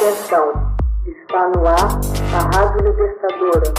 [0.00, 0.76] Atenção,
[1.08, 1.98] está no ar
[2.32, 3.74] a Rádio Libertadora.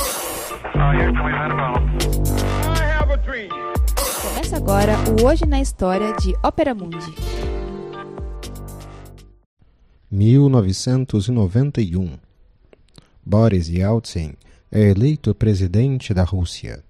[4.21, 7.15] Começa agora o Hoje na História de Ópera Mundi.
[10.11, 12.19] 1991
[13.25, 14.33] Boris Yeltsin
[14.69, 16.83] é eleito presidente da Rússia.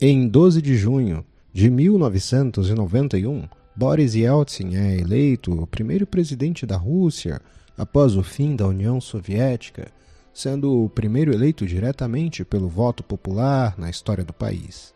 [0.00, 7.42] Em 12 de junho de 1991, Boris Yeltsin é eleito o primeiro presidente da Rússia
[7.76, 9.88] após o fim da União Soviética,
[10.32, 14.94] sendo o primeiro eleito diretamente pelo voto popular na história do país.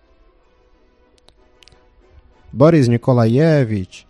[2.50, 4.06] Boris Nikolaevich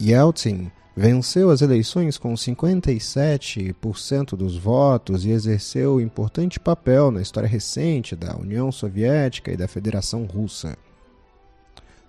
[0.00, 8.16] Yeltsin venceu as eleições com 57% dos votos e exerceu importante papel na história recente
[8.16, 10.78] da União Soviética e da Federação Russa.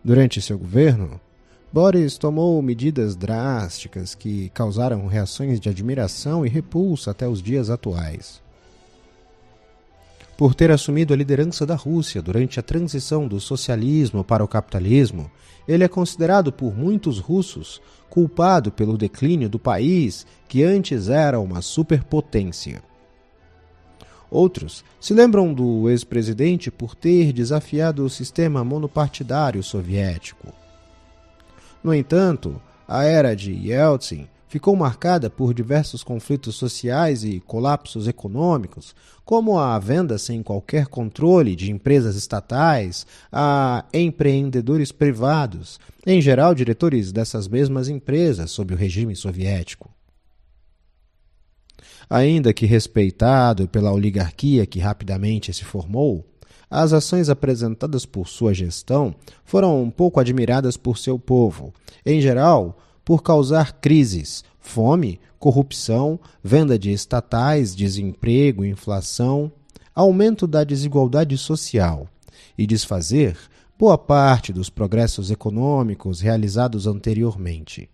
[0.02, 1.20] Durante seu governo,
[1.72, 8.42] Boris tomou medidas drásticas que causaram reações de admiração e repulsa até os dias atuais.
[10.38, 15.32] Por ter assumido a liderança da Rússia durante a transição do socialismo para o capitalismo,
[15.68, 21.62] ele é considerado por muitos russos culpado pelo declínio do país que antes era uma
[21.62, 22.84] superpotência.
[24.30, 30.65] Outros se lembram do ex-presidente por ter desafiado o sistema monopartidário soviético.
[31.86, 38.96] No entanto, a era de Yeltsin ficou marcada por diversos conflitos sociais e colapsos econômicos,
[39.24, 47.12] como a venda sem qualquer controle de empresas estatais a empreendedores privados, em geral diretores
[47.12, 49.88] dessas mesmas empresas sob o regime soviético.
[52.10, 56.26] Ainda que respeitado pela oligarquia que rapidamente se formou,
[56.76, 61.74] as ações apresentadas por sua gestão foram pouco admiradas por seu povo,
[62.06, 69.50] em geral, por causar crises, fome, corrupção, venda de estatais, desemprego, inflação,
[69.94, 72.10] aumento da desigualdade social
[72.58, 73.38] e desfazer
[73.80, 77.90] boa parte dos progressos econômicos realizados anteriormente.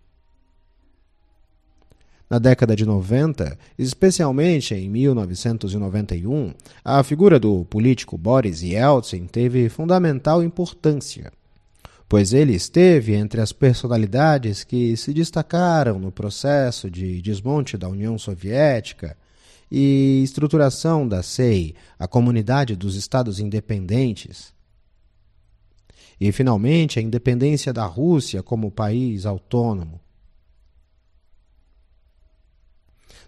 [2.32, 10.42] Na década de 90, especialmente em 1991, a figura do político Boris Yeltsin teve fundamental
[10.42, 11.30] importância,
[12.08, 18.18] pois ele esteve entre as personalidades que se destacaram no processo de desmonte da União
[18.18, 19.18] Soviética
[19.70, 24.54] e estruturação da SEI, a Comunidade dos Estados Independentes,
[26.18, 30.00] e, finalmente, a independência da Rússia como país autônomo.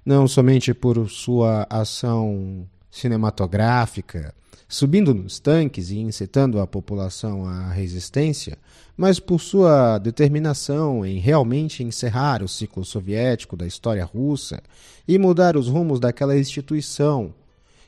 [0.06, 4.34] Não somente por sua ação cinematográfica,
[4.68, 8.58] subindo nos tanques e incitando a população à resistência,
[8.98, 14.62] mas por sua determinação em realmente encerrar o ciclo soviético da história russa
[15.08, 17.34] e mudar os rumos daquela instituição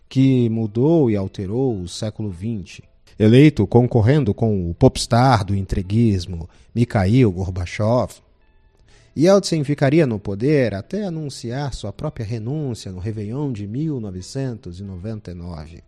[0.08, 2.82] que mudou e alterou o século XX.
[3.18, 8.22] Eleito concorrendo com o popstar do entreguismo Mikhail Gorbachev,
[9.18, 15.81] Yeltsin ficaria no poder até anunciar sua própria renúncia no Réveillon de 1999.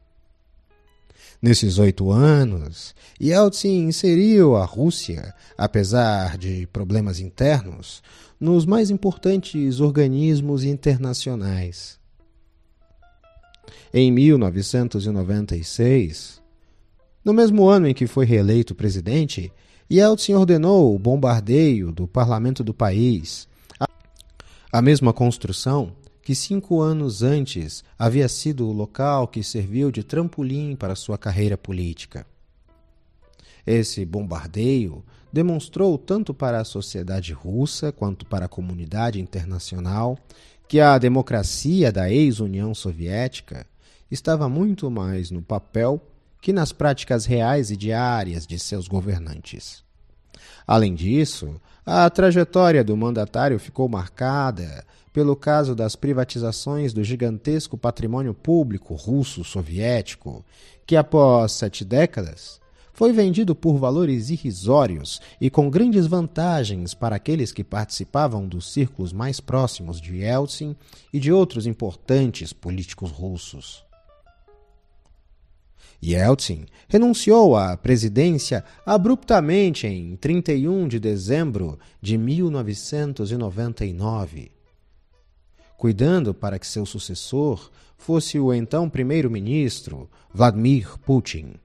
[1.42, 8.02] Nesses oito anos, Yeltsin inseriu a Rússia, apesar de problemas internos,
[8.40, 12.00] nos mais importantes organismos internacionais.
[13.94, 16.42] Em 1996,
[17.26, 19.52] no mesmo ano em que foi reeleito presidente,
[19.90, 23.48] Yeltsin ordenou o bombardeio do parlamento do país,
[24.70, 30.76] a mesma construção que cinco anos antes havia sido o local que serviu de trampolim
[30.76, 32.28] para sua carreira política.
[33.66, 40.20] Esse bombardeio demonstrou tanto para a sociedade russa quanto para a comunidade internacional
[40.68, 43.66] que a democracia da ex-União Soviética
[44.12, 46.02] estava muito mais no papel
[46.42, 49.84] que nas práticas reais e diárias de seus governantes.
[50.66, 58.36] Além disso, a trajetória do mandatário ficou marcada pelo caso das privatizações do gigantesco patrimônio
[58.36, 60.46] público russo-soviético,
[60.86, 62.60] que após sete décadas
[62.94, 69.14] foi vendido por valores irrisórios e com grandes vantagens para aqueles que participavam dos círculos
[69.14, 70.76] mais próximos de Yeltsin
[71.14, 73.87] e de outros importantes políticos russos.
[76.04, 84.52] Yeltsin renunciou à presidência abruptamente em 31 de dezembro de 1999,
[85.78, 91.56] cuidando para que seu sucessor fosse o então primeiro-ministro Vladimir Putin,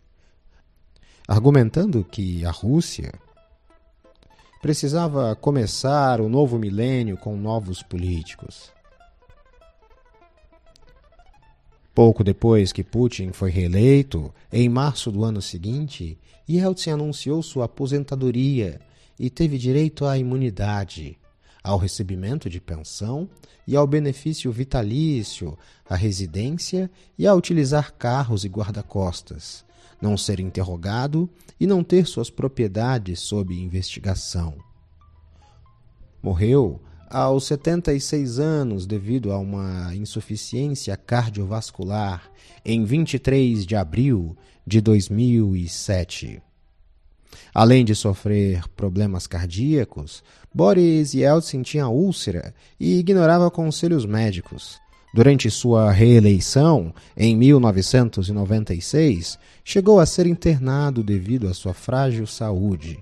[1.29, 3.13] argumentando que a Rússia
[4.63, 8.73] precisava começar o novo milênio com novos políticos.
[11.95, 16.19] Pouco depois que Putin foi reeleito, em março do ano seguinte,
[16.49, 18.81] Yeltsin anunciou sua aposentadoria
[19.19, 21.19] e teve direito à imunidade,
[21.63, 23.29] ao recebimento de pensão
[23.69, 25.57] e ao benefício vitalício,
[25.89, 29.63] à residência e a utilizar carros e guarda-costas,
[30.01, 31.29] não ser interrogado
[31.61, 34.57] e não ter suas propriedades sob investigação.
[36.23, 36.81] Morreu
[37.13, 42.23] aos 76 anos devido a uma insuficiência cardiovascular
[42.65, 44.35] em 23 de abril
[44.67, 46.41] de 2007.
[47.55, 50.25] Além de sofrer problemas cardíacos,
[50.55, 54.81] Boris Yeltsin tinha úlcera e ignorava conselhos médicos.
[55.15, 62.99] Durante sua reeleição, em 1996, chegou a ser internado devido à sua frágil saúde.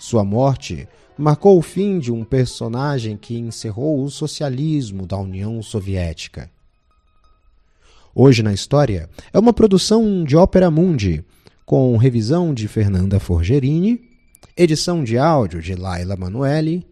[0.00, 0.88] Sua morte
[1.18, 6.50] marcou o fim de um personagem que encerrou o socialismo da União Soviética.
[8.14, 11.22] Hoje na História é uma produção de Ópera Mundi,
[11.66, 14.00] com revisão de Fernanda Forgerini,
[14.56, 16.86] edição de áudio de Laila Manuelle,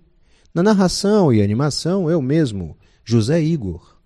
[0.55, 3.97] na narração e animação eu mesmo, José Igor.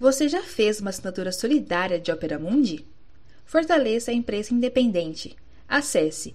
[0.00, 2.84] Você já fez uma assinatura solidária de Ópera Mundi?
[3.44, 5.36] Fortaleça a imprensa independente.
[5.68, 6.34] Acesse